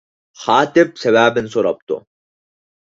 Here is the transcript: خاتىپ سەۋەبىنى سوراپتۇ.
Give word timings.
خاتىپ 0.43 0.97
سەۋەبىنى 1.03 1.55
سوراپتۇ. 1.59 2.03